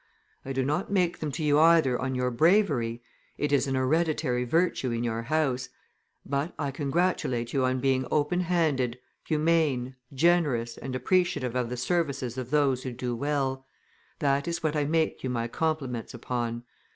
I 0.43 0.51
do 0.51 0.65
not 0.65 0.91
make 0.91 1.19
them 1.19 1.31
to 1.33 1.43
you 1.43 1.59
either 1.59 1.95
on 2.01 2.15
your 2.15 2.31
bravery; 2.31 3.03
it 3.37 3.51
is 3.51 3.67
an 3.67 3.75
hereditary 3.75 4.45
virtue 4.45 4.89
in 4.89 5.03
your 5.03 5.21
house; 5.21 5.69
but 6.25 6.55
I 6.57 6.71
congratulate 6.71 7.53
you 7.53 7.65
on 7.65 7.79
being 7.79 8.07
open 8.09 8.39
handed, 8.39 8.97
humane, 9.27 9.95
generous, 10.11 10.75
and 10.75 10.95
appreciative 10.95 11.53
of 11.55 11.69
the 11.69 11.77
services 11.77 12.35
of 12.39 12.49
those 12.49 12.81
who 12.81 12.91
do 12.91 13.15
well; 13.15 13.67
that 14.17 14.47
is 14.47 14.63
what 14.63 14.75
I 14.75 14.85
make 14.85 15.23
you 15.23 15.29
my 15.29 15.47
compliments 15.47 16.15
upon." 16.15 16.63